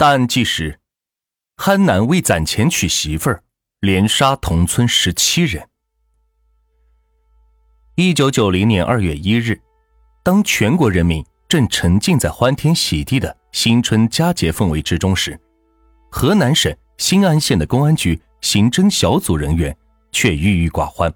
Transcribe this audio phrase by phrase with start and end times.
[0.00, 0.80] 大案纪实：
[1.58, 3.42] 憨男为攒钱娶媳妇儿，
[3.80, 5.68] 连杀同村十七人。
[7.96, 9.60] 一九九零年二月一日，
[10.24, 15.38] 当全国人民正沉浸在欢天喜地的新春佳节氛围之中时，
[16.10, 19.76] 河南省新安县的公安局刑侦小组人员
[20.12, 21.12] 却郁郁寡欢。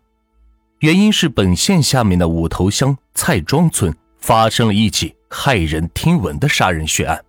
[0.80, 7.25] 原因是本县下面的五头乡蔡庄村发生了一起骇人听闻的杀人血案。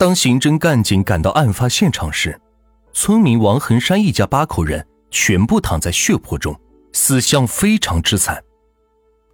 [0.00, 2.40] 当刑侦干警赶到案发现场时，
[2.90, 6.58] 村民王恒山一家八口人全部躺在血泊中，
[6.94, 8.42] 死相非常之惨。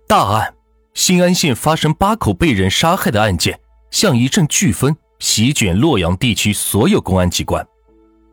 [0.09, 0.53] 大案，
[0.93, 3.61] 新安县发生八口被人杀害的案件，
[3.93, 7.65] 像一阵飓风席卷洛阳地区所有公安机关，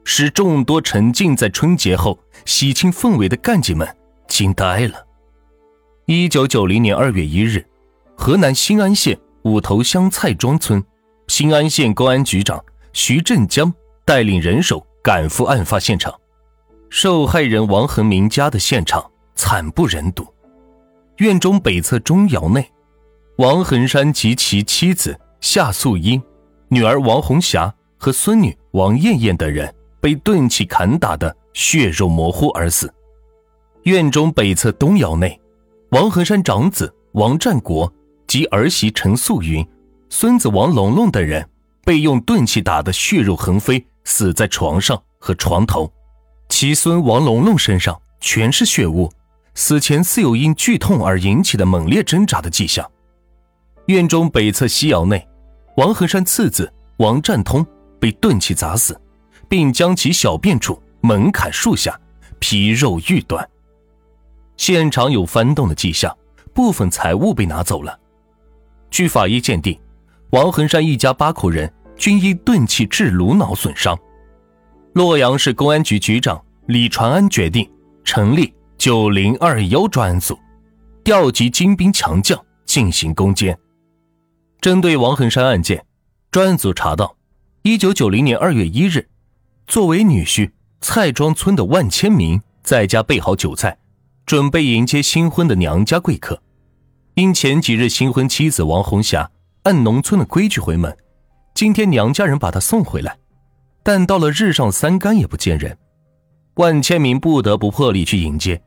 [0.03, 3.87] 使众多沉浸在春节后喜庆氛围的干警们
[4.27, 5.05] 惊呆了。
[6.07, 7.63] 一九九零年二月一日，
[8.17, 10.83] 河南新安县五头乡蔡庄村。
[11.35, 13.73] 新安县公安局长徐振江
[14.05, 16.13] 带领人手赶赴案发现场，
[16.91, 20.23] 受害人王恒明家的现场惨不忍睹。
[21.17, 22.71] 院中北侧钟窑内，
[23.37, 26.21] 王恒山及其妻子夏素英、
[26.67, 32.93] 女儿王红霞和孙女王艳艳等人被钝器砍打的血肉模糊而死。
[33.85, 35.41] 院中北侧东窑内，
[35.89, 37.91] 王恒山长子王占国
[38.27, 39.67] 及儿媳陈素云。
[40.15, 41.49] 孙子王龙龙等人
[41.83, 45.91] 被用钝器打得血肉横飞，死在床上和床头。
[46.49, 49.11] 其孙王龙龙身上全是血污，
[49.55, 52.87] 死前似有因剧痛而引起的猛烈挣扎的迹象。
[53.87, 55.27] 院中北侧西窑内，
[55.77, 57.65] 王恒山次子王占通
[57.99, 58.95] 被钝器砸死，
[59.49, 61.99] 并将其小便处猛砍数下，
[62.37, 63.49] 皮肉欲断。
[64.57, 66.15] 现场有翻动的迹象，
[66.53, 67.99] 部分财物被拿走了。
[68.91, 69.75] 据法医鉴定。
[70.33, 73.95] 王恒山一家八口人均因钝器致颅脑损伤。
[74.93, 77.69] 洛阳市公安局局长李传安决定
[78.03, 80.35] 成立“九零二幺”专案组，
[81.03, 83.55] 调集精兵强将进行攻坚。
[84.59, 85.85] 针对王恒山案件，
[86.31, 87.15] 专案组查到，
[87.61, 89.07] 一九九零年二月一日，
[89.67, 90.49] 作为女婿
[90.81, 93.77] 蔡庄村的万千民在家备好酒菜，
[94.25, 96.41] 准备迎接新婚的娘家贵客。
[97.13, 99.29] 因前几日新婚妻子王红霞。
[99.63, 100.95] 按农村的规矩回门，
[101.53, 103.17] 今天娘家人把他送回来，
[103.81, 105.77] 但到了日上三竿也不见人，
[106.55, 108.61] 万千明不得不破例去迎接，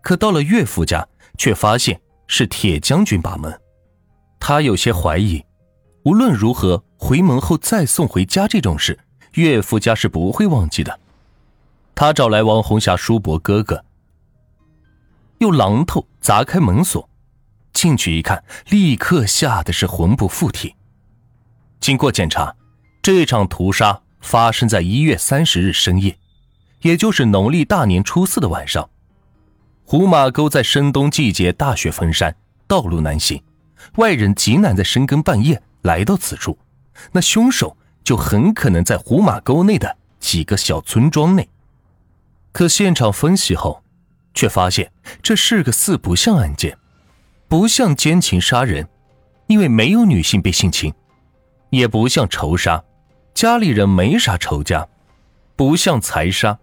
[0.00, 1.06] 可到了岳父家，
[1.38, 3.56] 却发现是铁将军把门，
[4.40, 5.44] 他有些怀疑，
[6.04, 8.98] 无论如何回门后再送回家这种事，
[9.34, 10.98] 岳父家是不会忘记的。
[11.94, 13.84] 他找来王红霞叔伯哥哥，
[15.38, 17.08] 用榔头砸开门锁。
[17.72, 20.74] 进去一看，立刻吓得是魂不附体。
[21.80, 22.54] 经过检查，
[23.02, 26.16] 这场屠杀发生在一月三十日深夜，
[26.82, 28.88] 也就是农历大年初四的晚上。
[29.84, 32.34] 胡马沟在深冬季节大雪封山，
[32.66, 33.42] 道路难行，
[33.96, 36.56] 外人极难在深更半夜来到此处。
[37.10, 41.48] 那凶手就很可能在胡马沟内的几个小村庄内。
[42.52, 43.82] 可现场分析后，
[44.34, 46.78] 却发现这是个四不像案件。
[47.52, 48.88] 不像奸情杀人，
[49.46, 50.90] 因为没有女性被性侵；
[51.68, 52.82] 也不像仇杀，
[53.34, 54.88] 家里人没啥仇家；
[55.54, 56.58] 不像财杀，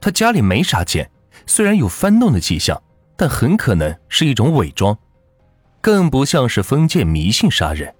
[0.00, 1.10] 他家里没啥钱，
[1.46, 2.82] 虽然有翻动的迹象，
[3.14, 4.94] 但很可能是一种伪装；
[5.82, 7.94] 更不像是封建迷信杀人。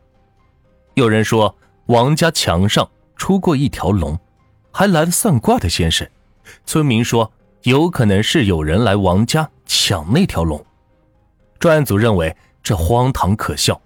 [0.94, 1.54] 有人说
[1.88, 4.18] 王家墙上出过一条龙，
[4.70, 6.08] 还来了算卦的先生。
[6.64, 7.30] 村民说
[7.64, 10.64] 有可能是有人来王家抢那条龙。
[11.62, 13.80] 专案组认为这荒唐可笑，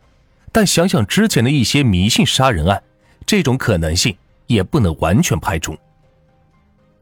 [0.51, 2.83] 但想想之前的一些迷信杀人案，
[3.27, 4.17] 这种可能性
[4.47, 5.77] 也不能完全排除。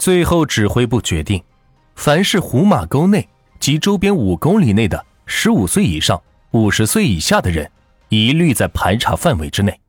[0.01, 1.41] 最后，指挥部决定，
[1.95, 3.29] 凡是胡马沟内
[3.61, 6.21] 及周边五公里内的十五岁以上、
[6.51, 7.71] 五十岁以下的人，
[8.09, 9.81] 一律在排查范围之内。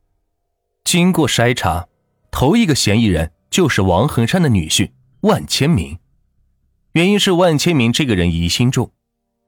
[0.83, 1.87] 经过筛查，
[2.29, 5.97] 头一个嫌疑人就是王恒山的女婿万千明，
[6.91, 8.91] 原因是万千明这个人疑心重。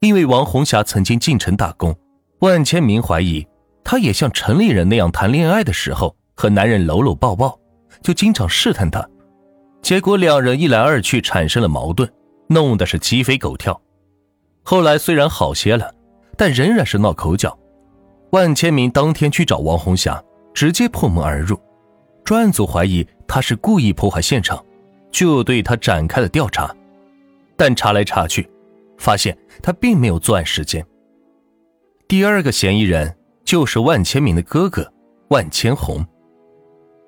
[0.00, 1.92] 因为王红霞曾经进城打工，
[2.38, 3.44] 万千明怀疑
[3.82, 7.58] 她也像城里人那样谈恋爱的时候和男人搂搂抱抱，
[8.00, 9.04] 就经常试探她。
[9.82, 12.08] 结果两人一来二去产生了矛盾，
[12.48, 13.80] 弄得是鸡飞狗跳。
[14.62, 15.92] 后来虽然好些了，
[16.36, 17.58] 但仍然是闹口角。
[18.30, 20.22] 万千明当天去找王红霞，
[20.54, 21.58] 直接破门而入。
[22.24, 24.64] 专案组怀疑他是故意破坏现场，
[25.10, 26.72] 就对他展开了调查，
[27.56, 28.48] 但查来查去。
[28.98, 30.84] 发现他并没有作案时间。
[32.06, 34.92] 第二个嫌疑人就是万千明的哥哥
[35.28, 36.04] 万千红。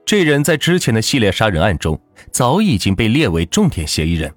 [0.07, 2.01] 这人在之前的系列杀人案中
[2.33, 4.35] 早已经被列为重点嫌疑人，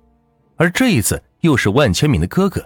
[0.58, 2.64] 而这一次又是万千明的哥哥。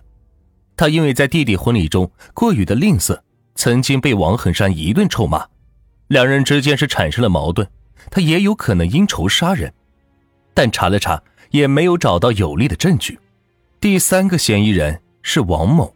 [0.75, 3.18] 他因为在弟弟婚礼中过于的吝啬，
[3.56, 5.45] 曾经被王恒山一顿臭骂，
[6.07, 7.68] 两人之间是产生了矛盾。
[8.12, 9.74] 他也有可能因仇杀人，
[10.54, 13.18] 但查了查也没有找到有力的证据。
[13.80, 15.94] 第三个嫌疑人是王某，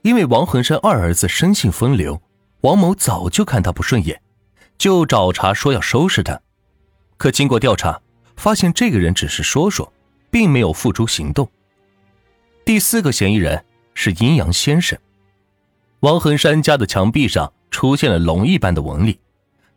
[0.00, 2.18] 因为王恒山二儿子生性风流，
[2.62, 4.18] 王某早就看他不顺眼，
[4.78, 6.40] 就找茬说要收拾他。
[7.18, 8.00] 可经过调查，
[8.36, 9.92] 发现这个人只是说说，
[10.30, 11.46] 并没有付诸行动。
[12.64, 13.62] 第四个嫌疑人
[13.92, 14.98] 是阴阳先生，
[16.00, 19.20] 王恒山家的墙壁上出现了龙一般的纹理。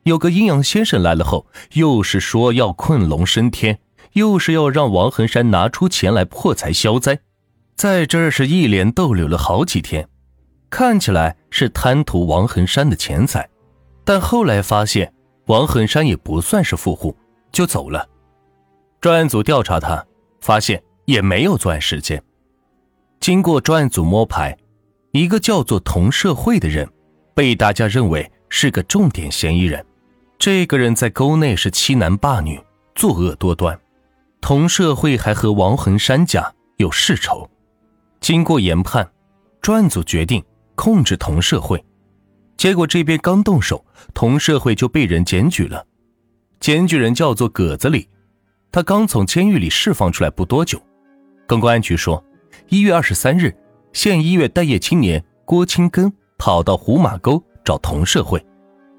[0.04, 3.80] 有个阴阳先生来了后，又是说要困龙升天，
[4.14, 7.20] 又是要让王恒山拿出钱来破财消灾，
[7.76, 10.08] 在这儿是一连逗留了好几天，
[10.70, 13.48] 看起来是贪图王恒山的钱财，
[14.06, 15.14] 但后来发现
[15.48, 17.16] 王恒山也不算是富户，
[17.52, 18.08] 就走了。
[19.02, 20.04] 专案组调查他，
[20.40, 22.22] 发现也没有作案时间。
[23.20, 24.58] 经过专案组摸排，
[25.12, 26.90] 一个叫做童社会的人，
[27.34, 29.86] 被大家认为是个重点嫌疑人。
[30.40, 32.60] 这个人在沟内是欺男霸女，
[32.96, 33.78] 作恶多端，
[34.40, 37.50] 同社会还和王恒山家有世仇。
[38.26, 39.08] 经过研判，
[39.62, 40.44] 专案组决定
[40.74, 41.86] 控制同社会。
[42.58, 43.86] 结果这边刚动手，
[44.16, 45.86] 同社会就被人检举了。
[46.60, 48.10] 检举人叫做葛子里，
[48.72, 50.82] 他刚从监狱里释放出来不多久。
[51.46, 52.26] 跟公安局说，
[52.70, 53.56] 一月二十三日，
[53.94, 58.44] 县医院待业青年郭清根跑到胡马沟找同社会。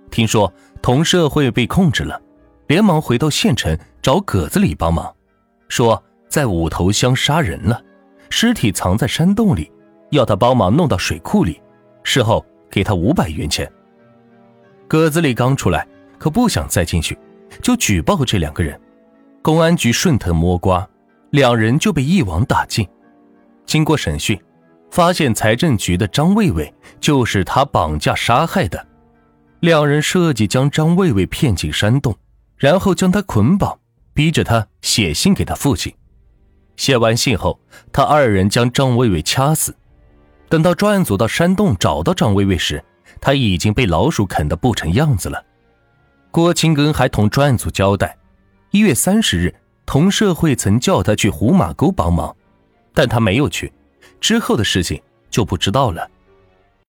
[0.08, 2.22] 听说同社会被控制了，
[2.68, 5.12] 连忙回到县城找葛子里帮忙，
[5.66, 7.82] 说在五头乡杀人了，
[8.30, 9.70] 尸体藏在山洞里，
[10.10, 11.60] 要他帮忙弄到水库里，
[12.02, 13.70] 事后给他五百元钱。
[14.88, 15.86] 葛子里刚出来，
[16.18, 17.18] 可不想再进去，
[17.62, 18.80] 就举报这两个人。
[19.42, 20.88] 公安局顺藤摸瓜，
[21.30, 22.86] 两人就被一网打尽。
[23.64, 24.40] 经过审讯，
[24.90, 28.86] 发现财政局的张卫卫就是他绑架杀害的。
[29.60, 32.16] 两人设计将张卫卫骗进山洞，
[32.56, 33.78] 然后将他捆绑，
[34.14, 35.92] 逼着他写信给他父亲。
[36.76, 37.58] 写完信后，
[37.92, 39.74] 他二人将张薇薇掐死。
[40.48, 42.82] 等到专案组到山洞找到张薇薇时，
[43.20, 45.44] 他已经被老鼠啃得不成样子了。
[46.30, 48.16] 郭清根还同专案组交代，
[48.70, 49.54] 一月三十日，
[49.86, 52.36] 同社会曾叫他去胡马沟帮忙，
[52.92, 53.72] 但他没有去，
[54.20, 55.00] 之后的事情
[55.30, 56.08] 就不知道了。